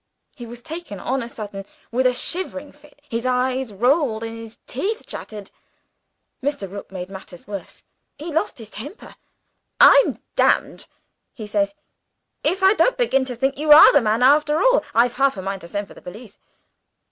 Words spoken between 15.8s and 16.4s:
for the police.